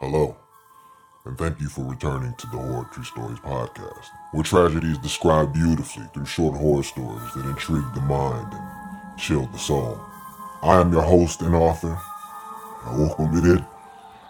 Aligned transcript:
Hello, 0.00 0.36
and 1.24 1.36
thank 1.36 1.60
you 1.60 1.68
for 1.68 1.80
returning 1.80 2.32
to 2.34 2.46
the 2.46 2.56
Horror 2.56 2.88
Tree 2.92 3.02
Stories 3.02 3.40
podcast, 3.40 4.06
where 4.30 4.44
tragedy 4.44 4.92
is 4.92 4.98
described 4.98 5.54
beautifully 5.54 6.04
through 6.14 6.24
short 6.24 6.56
horror 6.56 6.84
stories 6.84 7.34
that 7.34 7.44
intrigue 7.46 7.92
the 7.96 8.00
mind 8.02 8.46
and 8.52 9.18
chill 9.18 9.46
the 9.46 9.58
soul. 9.58 9.98
I 10.62 10.80
am 10.80 10.92
your 10.92 11.02
host 11.02 11.42
and 11.42 11.52
author, 11.52 11.98
I 12.84 12.96
welcome 12.96 13.36
it 13.38 13.44
in, 13.44 13.66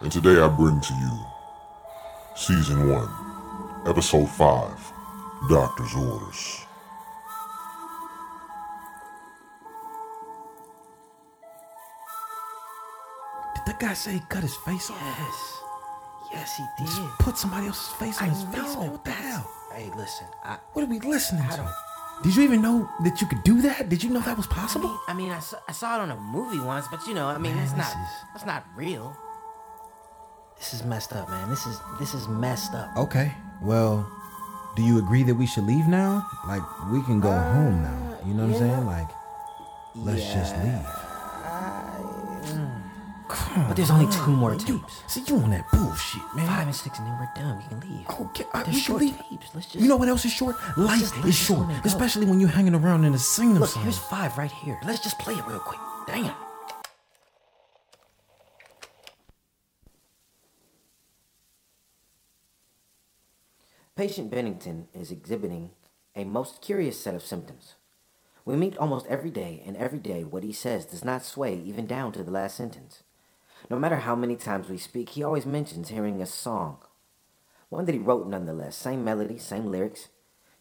and 0.00 0.10
today 0.10 0.40
I 0.40 0.48
bring 0.48 0.80
to 0.80 0.94
you 0.94 1.18
Season 2.34 2.88
1, 2.88 3.88
Episode 3.88 4.26
5, 4.26 4.92
Doctor's 5.50 5.94
Orders. 5.94 6.64
Did 13.54 13.66
that 13.66 13.78
guy 13.78 13.92
say 13.92 14.12
he 14.14 14.20
cut 14.30 14.42
his 14.42 14.56
face 14.56 14.88
off? 14.88 14.96
Yes. 15.02 15.57
Yes, 16.38 16.56
he 16.56 16.64
Just 16.84 17.00
put 17.18 17.36
somebody 17.36 17.66
else's 17.66 17.88
face 17.94 18.20
on 18.20 18.28
I 18.28 18.30
his 18.30 18.42
face, 18.44 18.76
man. 18.76 18.90
What 18.92 19.04
the 19.04 19.10
hell? 19.10 19.50
Hey, 19.74 19.90
listen. 19.96 20.26
I, 20.44 20.58
What 20.72 20.82
are 20.84 20.86
we 20.88 21.00
listening 21.00 21.42
I 21.42 21.50
to? 21.50 21.56
don't- 21.58 22.22
Did 22.22 22.36
you 22.36 22.42
even 22.42 22.62
know 22.62 22.88
that 23.04 23.20
you 23.20 23.26
could 23.26 23.42
do 23.44 23.60
that? 23.62 23.88
Did 23.88 24.02
you 24.02 24.10
know 24.10 24.20
that 24.20 24.36
was 24.36 24.46
I 24.50 24.54
possible? 24.54 24.88
mean, 24.88 24.98
I 25.08 25.14
mean, 25.14 25.30
I 25.30 25.38
saw, 25.40 25.56
I 25.68 25.72
saw 25.72 25.96
it 25.96 26.00
on 26.00 26.10
a 26.10 26.16
movie 26.16 26.60
once, 26.60 26.86
but 26.90 27.06
you 27.06 27.14
know, 27.14 27.26
I 27.26 27.38
mean, 27.38 27.54
Man, 27.54 27.62
it's 27.64 27.76
not, 27.76 27.86
is- 27.86 28.18
that's 28.34 28.46
not 28.46 28.64
real. 28.76 29.16
This 30.58 30.74
is 30.74 30.82
messed 30.84 31.12
up, 31.12 31.28
man. 31.30 31.48
This 31.48 31.66
is, 31.66 31.78
this 32.00 32.14
is 32.14 32.26
messed 32.26 32.74
up. 32.74 32.88
Okay. 32.96 33.32
Well, 33.62 34.10
do 34.74 34.82
you 34.82 34.98
agree 34.98 35.22
that 35.24 35.34
we 35.34 35.46
should 35.46 35.64
leave 35.64 35.86
now? 35.86 36.26
Like, 36.46 36.62
we 36.90 37.02
can 37.02 37.20
go 37.20 37.30
uh, 37.30 37.52
home 37.54 37.82
now. 37.82 38.18
You 38.26 38.34
know 38.34 38.46
what 38.46 38.54
I'm 38.54 38.58
saying? 38.58 38.86
Like, 38.86 39.08
let's 39.94 40.24
just 40.32 40.56
leave. 40.56 40.86
Come 43.28 43.68
But 43.68 43.76
there's 43.76 43.90
only 43.90 44.10
two 44.12 44.30
more 44.30 44.50
man. 44.50 44.60
You- 44.60 44.78
tapes. 44.78 45.02
See, 45.06 45.20
you 45.26 45.36
on 45.38 45.50
that 45.50 45.70
bullshit, 45.70 46.22
man. 46.34 46.46
Five 46.46 46.66
and 46.66 46.74
six, 46.74 46.98
and 46.98 47.06
then 47.06 47.18
we're 47.18 47.28
done. 47.34 47.58
We 47.58 47.64
can 47.68 47.80
leave. 47.80 48.08
Okay, 48.08 48.44
They're 48.54 48.64
we 48.66 48.80
short 48.80 49.00
leave. 49.02 49.18
tapes. 49.30 49.46
Let's 49.54 49.66
just. 49.66 49.76
You 49.82 49.88
know 49.88 49.96
what 49.96 50.08
else 50.08 50.24
is 50.24 50.32
short? 50.32 50.56
Life 50.78 51.24
is 51.26 51.34
short, 51.36 51.68
especially 51.84 52.26
when 52.26 52.40
you're 52.40 52.48
hanging 52.48 52.74
around 52.74 53.04
in 53.04 53.12
a 53.14 53.18
singing 53.18 53.58
Look, 53.58 53.70
song. 53.70 53.82
here's 53.82 53.98
five 53.98 54.36
right 54.38 54.50
here. 54.50 54.78
Let's 54.84 55.00
just 55.02 55.18
play 55.18 55.34
it 55.34 55.46
real 55.46 55.58
quick. 55.60 55.80
Damn. 56.06 56.34
Patient 63.96 64.30
Bennington 64.30 64.88
is 64.94 65.10
exhibiting 65.10 65.70
a 66.14 66.24
most 66.24 66.60
curious 66.62 66.98
set 67.00 67.14
of 67.14 67.22
symptoms. 67.22 67.74
We 68.44 68.56
meet 68.56 68.78
almost 68.78 69.06
every 69.06 69.30
day, 69.30 69.62
and 69.66 69.76
every 69.76 69.98
day 69.98 70.24
what 70.24 70.42
he 70.44 70.52
says 70.52 70.84
does 70.86 71.04
not 71.04 71.24
sway 71.24 71.56
even 71.56 71.86
down 71.86 72.12
to 72.12 72.22
the 72.22 72.30
last 72.30 72.56
sentence. 72.56 73.02
No 73.70 73.78
matter 73.78 73.96
how 73.96 74.14
many 74.14 74.36
times 74.36 74.68
we 74.68 74.78
speak, 74.78 75.10
he 75.10 75.22
always 75.22 75.44
mentions 75.44 75.88
hearing 75.88 76.22
a 76.22 76.26
song. 76.26 76.78
One 77.68 77.84
that 77.84 77.94
he 77.94 77.98
wrote 77.98 78.26
nonetheless. 78.26 78.76
Same 78.76 79.04
melody, 79.04 79.38
same 79.38 79.66
lyrics, 79.66 80.08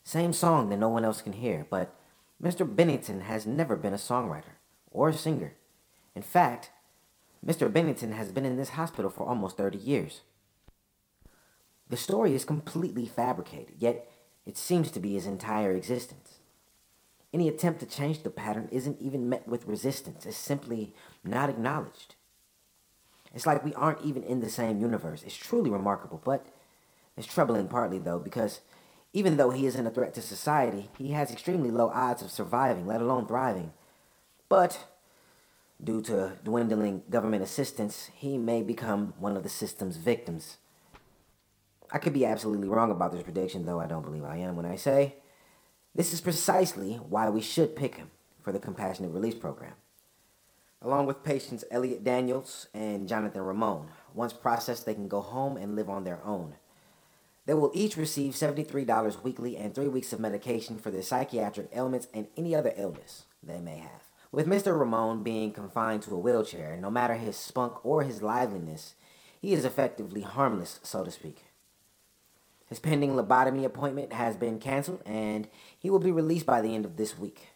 same 0.03 0.33
song 0.33 0.69
that 0.69 0.77
no 0.77 0.89
one 0.89 1.05
else 1.05 1.21
can 1.21 1.33
hear. 1.33 1.65
But 1.69 1.95
Mr. 2.41 2.67
Bennington 2.75 3.21
has 3.21 3.45
never 3.45 3.75
been 3.75 3.93
a 3.93 3.97
songwriter 3.97 4.57
or 4.91 5.09
a 5.09 5.13
singer. 5.13 5.53
In 6.15 6.21
fact, 6.21 6.71
Mr. 7.45 7.71
Bennington 7.71 8.11
has 8.11 8.31
been 8.31 8.45
in 8.45 8.57
this 8.57 8.69
hospital 8.69 9.09
for 9.09 9.25
almost 9.25 9.55
30 9.55 9.77
years. 9.77 10.21
The 11.89 11.97
story 11.97 12.35
is 12.35 12.43
completely 12.43 13.05
fabricated, 13.05 13.75
yet 13.79 14.11
it 14.45 14.57
seems 14.57 14.91
to 14.91 14.99
be 14.99 15.13
his 15.13 15.25
entire 15.25 15.71
existence. 15.71 16.39
Any 17.33 17.47
attempt 17.47 17.79
to 17.79 17.85
change 17.85 18.23
the 18.23 18.29
pattern 18.29 18.67
isn't 18.71 18.99
even 18.99 19.29
met 19.29 19.47
with 19.47 19.67
resistance, 19.67 20.25
it's 20.25 20.35
simply 20.35 20.93
not 21.23 21.49
acknowledged. 21.49 22.15
It's 23.33 23.45
like 23.45 23.63
we 23.63 23.73
aren't 23.73 24.01
even 24.03 24.23
in 24.23 24.39
the 24.39 24.49
same 24.49 24.79
universe. 24.79 25.23
It's 25.23 25.35
truly 25.35 25.69
remarkable, 25.69 26.21
but 26.23 26.45
it's 27.15 27.27
troubling 27.27 27.67
partly 27.67 27.99
though, 27.99 28.19
because 28.19 28.61
even 29.13 29.37
though 29.37 29.51
he 29.51 29.65
isn't 29.65 29.87
a 29.87 29.89
threat 29.89 30.13
to 30.15 30.21
society, 30.21 30.89
he 30.97 31.11
has 31.11 31.31
extremely 31.31 31.71
low 31.71 31.89
odds 31.89 32.21
of 32.21 32.31
surviving, 32.31 32.85
let 32.85 33.01
alone 33.01 33.25
thriving. 33.27 33.73
But 34.49 34.85
due 35.83 36.01
to 36.03 36.33
dwindling 36.43 37.03
government 37.09 37.43
assistance, 37.43 38.09
he 38.13 38.37
may 38.37 38.61
become 38.61 39.13
one 39.19 39.37
of 39.37 39.43
the 39.43 39.49
system's 39.49 39.97
victims. 39.97 40.57
I 41.91 41.99
could 41.99 42.13
be 42.13 42.25
absolutely 42.25 42.67
wrong 42.67 42.91
about 42.91 43.11
this 43.11 43.23
prediction, 43.23 43.65
though 43.65 43.79
I 43.79 43.87
don't 43.87 44.03
believe 44.03 44.23
I 44.23 44.37
am 44.37 44.55
when 44.55 44.65
I 44.65 44.75
say 44.75 45.15
this 45.95 46.13
is 46.13 46.21
precisely 46.21 46.95
why 46.95 47.29
we 47.29 47.41
should 47.41 47.75
pick 47.75 47.95
him 47.95 48.11
for 48.41 48.51
the 48.51 48.59
compassionate 48.59 49.11
release 49.11 49.35
program. 49.35 49.73
Along 50.81 51.07
with 51.07 51.23
patients 51.23 51.63
Elliot 51.71 52.03
Daniels 52.03 52.67
and 52.73 53.07
Jonathan 53.07 53.41
Ramon, 53.41 53.87
once 54.13 54.33
processed, 54.33 54.85
they 54.85 54.93
can 54.93 55.07
go 55.07 55.21
home 55.21 55.57
and 55.57 55.75
live 55.75 55.89
on 55.89 56.03
their 56.03 56.23
own. 56.23 56.55
They 57.47 57.53
will 57.53 57.71
each 57.73 57.97
receive 57.97 58.33
$73 58.33 59.23
weekly 59.23 59.57
and 59.57 59.73
three 59.73 59.87
weeks 59.87 60.13
of 60.13 60.19
medication 60.19 60.77
for 60.77 60.91
their 60.91 61.01
psychiatric 61.01 61.69
ailments 61.73 62.07
and 62.13 62.27
any 62.35 62.53
other 62.53 62.73
illness 62.75 63.23
they 63.41 63.59
may 63.59 63.77
have. 63.77 64.03
With 64.31 64.45
Mr. 64.45 64.77
Ramon 64.77 65.23
being 65.23 65.51
confined 65.51 66.03
to 66.03 66.13
a 66.13 66.19
wheelchair, 66.19 66.77
no 66.77 66.91
matter 66.91 67.15
his 67.15 67.37
spunk 67.37 67.83
or 67.85 68.03
his 68.03 68.21
liveliness, 68.21 68.95
he 69.39 69.53
is 69.53 69.65
effectively 69.65 70.21
harmless, 70.21 70.79
so 70.83 71.03
to 71.03 71.09
speak. 71.09 71.45
His 72.67 72.79
pending 72.79 73.11
lobotomy 73.11 73.63
appointment 73.63 74.11
has 74.11 74.35
been 74.35 74.59
canceled, 74.59 75.01
and 75.05 75.47
he 75.79 75.89
will 75.89 75.99
be 75.99 76.11
released 76.11 76.45
by 76.45 76.61
the 76.61 76.75
end 76.75 76.83
of 76.83 76.97
this 76.97 77.17
week. 77.17 77.47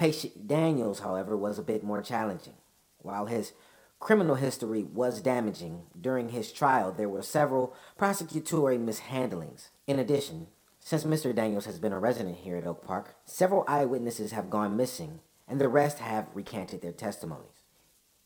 Patient 0.00 0.48
Daniels, 0.48 1.00
however, 1.00 1.36
was 1.36 1.58
a 1.58 1.62
bit 1.62 1.84
more 1.84 2.00
challenging. 2.00 2.54
While 3.02 3.26
his 3.26 3.52
criminal 3.98 4.36
history 4.36 4.82
was 4.82 5.20
damaging, 5.20 5.82
during 6.00 6.30
his 6.30 6.52
trial 6.52 6.90
there 6.90 7.10
were 7.10 7.20
several 7.20 7.76
prosecutory 7.98 8.78
mishandlings. 8.78 9.68
In 9.86 9.98
addition, 9.98 10.46
since 10.78 11.04
Mr. 11.04 11.34
Daniels 11.34 11.66
has 11.66 11.78
been 11.78 11.92
a 11.92 11.98
resident 11.98 12.38
here 12.38 12.56
at 12.56 12.66
Oak 12.66 12.82
Park, 12.82 13.14
several 13.26 13.62
eyewitnesses 13.68 14.32
have 14.32 14.48
gone 14.48 14.74
missing, 14.74 15.20
and 15.46 15.60
the 15.60 15.68
rest 15.68 15.98
have 15.98 16.28
recanted 16.32 16.80
their 16.80 16.92
testimonies. 16.92 17.66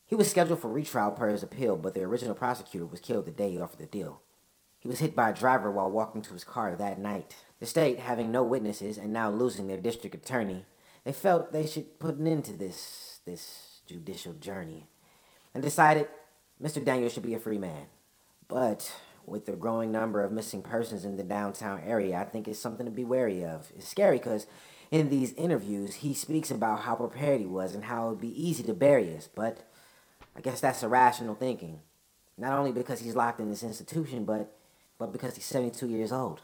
He 0.07 0.15
was 0.15 0.31
scheduled 0.31 0.61
for 0.61 0.71
retrial 0.71 1.11
per 1.11 1.29
his 1.29 1.43
appeal, 1.43 1.77
but 1.77 1.95
the 1.95 2.05
original 2.05 2.37
prosecutor 2.37 2.87
was 2.87 3.01
killed 3.01 3.25
the 3.25 3.33
day 3.33 3.51
he 3.51 3.61
offered 3.61 3.81
the 3.81 3.87
deal. 3.87 4.23
He 4.79 4.87
was 4.87 5.01
hit 5.01 5.17
by 5.17 5.31
a 5.31 5.35
driver 5.35 5.73
while 5.73 5.91
walking 5.91 6.23
to 6.23 6.35
his 6.35 6.45
car 6.45 6.77
that 6.77 7.01
night. 7.01 7.35
The 7.59 7.67
state, 7.67 7.99
having 7.99 8.31
no 8.31 8.45
witnesses 8.45 8.97
and 8.97 9.13
now 9.13 9.29
losing 9.29 9.67
their 9.67 9.81
district 9.81 10.15
attorney, 10.15 10.67
they 11.05 11.13
felt 11.13 11.53
they 11.53 11.67
should 11.67 11.99
put 11.99 12.17
an 12.17 12.27
end 12.27 12.45
to 12.47 12.53
this 12.53 13.21
this 13.25 13.81
judicial 13.87 14.33
journey 14.35 14.87
and 15.53 15.63
decided 15.63 16.09
Mr. 16.63 16.85
Daniels 16.85 17.13
should 17.13 17.23
be 17.23 17.35
a 17.35 17.39
free 17.39 17.59
man. 17.59 17.87
But 18.49 18.93
with 19.27 19.47
the 19.47 19.53
growing 19.53 19.91
number 19.93 20.23
of 20.23 20.33
missing 20.33 20.63
persons 20.63 21.05
in 21.05 21.17
the 21.17 21.23
downtown 21.23 21.81
area, 21.85 22.17
I 22.17 22.25
think 22.25 22.47
it's 22.47 22.59
something 22.59 22.87
to 22.87 22.93
be 22.93 23.05
wary 23.05 23.45
of. 23.45 23.73
It's 23.77 23.89
scary 23.89 24.19
because 24.19 24.47
in 24.91 25.11
these 25.11 25.33
interviews, 25.33 25.97
he 25.97 26.15
speaks 26.15 26.51
about 26.51 26.81
how 26.81 26.95
prepared 26.95 27.41
he 27.41 27.47
was 27.47 27.75
and 27.75 27.85
how 27.85 28.07
it 28.07 28.11
would 28.11 28.21
be 28.21 28.49
easy 28.49 28.63
to 28.65 28.75
bury 28.75 29.17
us. 29.17 29.29
But 29.35 29.69
I 30.37 30.41
guess 30.41 30.61
that's 30.61 30.83
irrational 30.83 31.35
thinking. 31.35 31.81
Not 32.37 32.59
only 32.59 32.73
because 32.73 33.01
he's 33.01 33.17
locked 33.17 33.41
in 33.41 33.51
this 33.51 33.63
institution, 33.63 34.25
but 34.25 34.57
but 34.99 35.13
because 35.13 35.35
he's 35.35 35.45
72 35.45 35.89
years 35.89 36.13
old. 36.13 36.41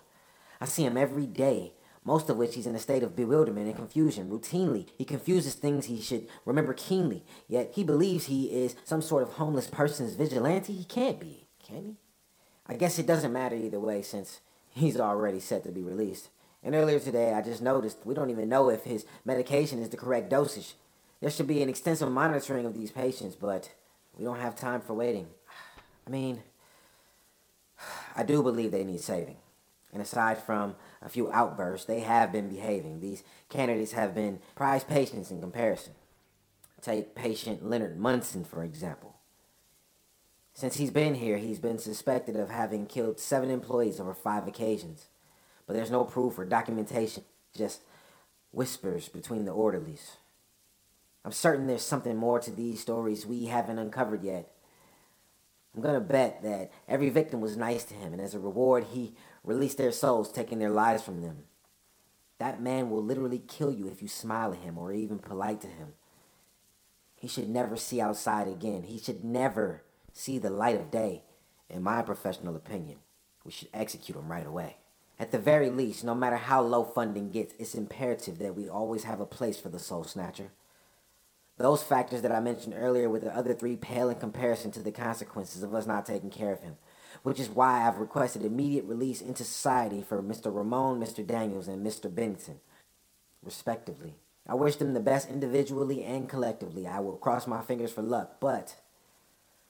I 0.61 0.65
see 0.65 0.85
him 0.85 0.97
every 0.97 1.27
day, 1.27 1.73
most 2.05 2.31
of 2.31 2.37
which 2.37 2.55
he's 2.55 2.67
in 2.67 2.75
a 2.75 2.79
state 2.79 3.03
of 3.03 3.17
bewilderment 3.17 3.67
and 3.67 3.77
confusion. 3.77 4.31
Routinely, 4.31 4.89
he 4.97 5.05
confuses 5.05 5.55
things 5.55 5.87
he 5.87 6.01
should 6.01 6.27
remember 6.45 6.73
keenly, 6.73 7.25
yet 7.47 7.73
he 7.75 7.85
believes 7.85 8.27
he 8.27 8.47
is 8.47 8.75
some 8.85 9.03
sort 9.03 9.23
of 9.23 9.35
homeless 9.35 9.67
person's 9.67 10.15
vigilante. 10.15 10.73
He 10.73 10.85
can't 10.85 11.21
be, 11.21 11.47
can 11.65 11.85
he? 11.85 11.97
I 12.67 12.75
guess 12.75 12.99
it 12.99 13.07
doesn't 13.07 13.33
matter 13.33 13.57
either 13.57 13.81
way 13.81 14.03
since 14.03 14.41
he's 14.71 14.99
already 14.99 15.41
set 15.41 15.65
to 15.65 15.73
be 15.73 15.83
released. 15.83 16.31
And 16.63 16.75
earlier 16.75 17.01
today, 17.01 17.33
I 17.35 17.43
just 17.43 17.63
noticed 17.63 18.05
we 18.05 18.15
don't 18.15 18.31
even 18.31 18.49
know 18.49 18.71
if 18.71 18.85
his 18.85 19.07
medication 19.25 19.81
is 19.81 19.89
the 19.89 19.97
correct 19.97 20.31
dosage. 20.31 20.75
There 21.21 21.31
should 21.31 21.47
be 21.47 21.63
an 21.63 21.69
extensive 21.69 22.11
monitoring 22.11 22.67
of 22.67 22.75
these 22.75 22.91
patients, 22.91 23.35
but 23.35 23.71
we 24.17 24.25
don't 24.25 24.41
have 24.41 24.57
time 24.57 24.81
for 24.81 24.95
waiting. 24.95 25.27
I 26.07 26.11
mean, 26.11 26.43
I 28.17 28.23
do 28.23 28.43
believe 28.43 28.71
they 28.71 28.85
need 28.85 29.01
saving. 29.01 29.37
And 29.93 30.03
aside 30.03 30.39
from 30.39 30.77
a 31.03 31.09
few 31.09 31.31
outbursts, 31.33 31.87
they 31.87 32.01
have 32.01 32.33
been 32.33 32.49
behaving. 32.49 33.01
These 33.01 33.25
candidates 33.49 33.93
have 33.93 34.15
been 34.15 34.41
prized 34.55 34.89
patients 34.89 35.31
in 35.31 35.41
comparison. 35.41 35.95
Take 36.81 37.15
patient 37.15 37.69
Leonard 37.69 37.99
Munson, 37.99 38.45
for 38.45 38.65
example. 38.65 39.17
Since 40.55 40.77
he's 40.77 40.91
been 40.91 41.15
here, 41.15 41.39
he's 41.39 41.59
been 41.59 41.79
suspected 41.79 42.37
of 42.37 42.51
having 42.51 42.87
killed 42.87 43.19
seven 43.19 43.51
employees 43.51 44.01
over 44.01 44.15
five 44.15 44.47
occasions. 44.47 45.09
But 45.67 45.75
there's 45.75 45.91
no 45.91 46.05
proof 46.05 46.39
or 46.39 46.45
documentation, 46.45 47.25
just 47.57 47.83
whispers 48.53 49.09
between 49.09 49.45
the 49.45 49.53
orderlies. 49.53 50.17
I'm 51.25 51.33
certain 51.33 51.67
there's 51.67 51.83
something 51.83 52.17
more 52.17 52.41
to 52.41 52.51
these 52.51 52.81
stories 52.81 53.27
we 53.27 53.47
haven't 53.47 53.79
uncovered 53.79 54.23
yet. 54.23 54.51
I'm 55.75 55.83
gonna 55.83 56.01
bet 56.01 56.43
that 56.43 56.71
every 56.89 57.11
victim 57.11 57.41
was 57.41 57.57
nice 57.57 57.85
to 57.85 57.95
him, 57.95 58.13
and 58.13 58.21
as 58.21 58.35
a 58.35 58.41
reward, 58.41 58.85
he 58.93 59.15
released 59.45 59.79
their 59.79 59.93
souls, 59.93 60.33
taking 60.33 60.59
their 60.59 60.71
lives 60.71 61.03
from 61.03 61.23
them. 61.23 61.45
That 62.39 62.63
man 62.63 62.91
will 62.91 63.03
literally 63.03 63.39
kill 63.39 63.71
you 63.71 63.87
if 63.89 64.03
you 64.03 64.09
smile 64.09 64.53
at 64.53 64.61
him 64.61 64.79
or 64.79 64.93
even 64.93 65.19
polite 65.19 65.61
to 65.61 65.69
him. 65.69 65.95
He 67.15 67.29
should 67.29 67.51
never 67.51 67.77
see 67.77 68.01
outside 68.01 68.49
again. 68.49 68.85
He 68.85 68.99
should 68.99 69.23
never 69.23 69.85
see 70.13 70.39
the 70.39 70.51
light 70.51 70.81
of 70.81 70.91
day. 70.91 71.25
in 71.69 71.85
my 71.85 72.03
professional 72.03 72.57
opinion, 72.57 72.99
we 73.45 73.53
should 73.53 73.69
execute 73.73 74.19
him 74.19 74.33
right 74.33 74.47
away. 74.47 74.79
At 75.21 75.31
the 75.31 75.39
very 75.39 75.71
least, 75.71 76.03
no 76.03 76.17
matter 76.17 76.37
how 76.37 76.63
low 76.63 76.83
funding 76.83 77.31
gets, 77.31 77.55
it's 77.59 77.77
imperative 77.77 78.39
that 78.39 78.57
we 78.57 78.69
always 78.69 79.05
have 79.05 79.21
a 79.21 79.27
place 79.27 79.61
for 79.61 79.69
the 79.69 79.79
Soul 79.79 80.03
Snatcher. 80.03 80.51
Those 81.61 81.83
factors 81.83 82.23
that 82.23 82.33
I 82.33 82.41
mentioned 82.41 82.75
earlier 82.75 83.11
with 83.11 83.21
the 83.21 83.37
other 83.37 83.53
three 83.53 83.77
pale 83.77 84.09
in 84.09 84.17
comparison 84.17 84.71
to 84.71 84.81
the 84.81 84.91
consequences 84.91 85.63
of 85.63 85.75
us 85.75 85.87
not 85.87 86.07
taking 86.07 86.31
care 86.31 86.55
of 86.55 86.63
him, 86.63 86.79
which 87.23 87.39
is 87.39 87.51
why 87.51 87.87
I've 87.87 87.99
requested 87.99 88.47
immediate 88.47 88.87
release 88.87 89.21
into 89.21 89.45
society 89.45 90.01
for 90.01 90.23
Mr. 90.23 90.47
Ramon, 90.47 90.99
Mr. 90.99 91.25
Daniels, 91.25 91.69
and 91.69 91.87
Mr. 91.87 92.13
Bennington, 92.13 92.61
respectively. 93.43 94.15
I 94.49 94.55
wish 94.55 94.77
them 94.77 94.95
the 94.95 95.01
best 95.01 95.29
individually 95.29 96.03
and 96.03 96.31
collectively. 96.31 96.87
I 96.87 97.01
will 97.01 97.19
cross 97.19 97.47
my 97.47 97.61
fingers 97.61 97.93
for 97.93 98.01
luck, 98.01 98.41
but 98.41 98.77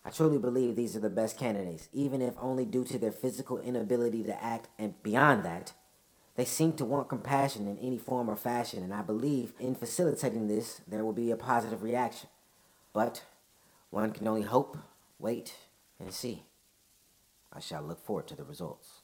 I 0.04 0.10
truly 0.10 0.38
believe 0.38 0.76
these 0.76 0.94
are 0.94 1.00
the 1.00 1.10
best 1.10 1.36
candidates, 1.36 1.88
even 1.92 2.22
if 2.22 2.34
only 2.40 2.66
due 2.66 2.84
to 2.84 2.98
their 3.00 3.10
physical 3.10 3.58
inability 3.58 4.22
to 4.22 4.44
act, 4.44 4.68
and 4.78 4.94
beyond 5.02 5.44
that, 5.44 5.72
they 6.36 6.44
seem 6.44 6.72
to 6.74 6.84
want 6.84 7.08
compassion 7.08 7.66
in 7.66 7.78
any 7.78 7.98
form 7.98 8.30
or 8.30 8.36
fashion, 8.36 8.82
and 8.82 8.94
I 8.94 9.02
believe 9.02 9.52
in 9.58 9.74
facilitating 9.74 10.48
this, 10.48 10.80
there 10.86 11.04
will 11.04 11.12
be 11.12 11.30
a 11.30 11.36
positive 11.36 11.82
reaction. 11.82 12.28
But 12.92 13.24
one 13.90 14.12
can 14.12 14.28
only 14.28 14.42
hope, 14.42 14.78
wait, 15.18 15.54
and 15.98 16.12
see. 16.12 16.44
I 17.52 17.60
shall 17.60 17.82
look 17.82 18.04
forward 18.04 18.28
to 18.28 18.36
the 18.36 18.44
results. 18.44 18.99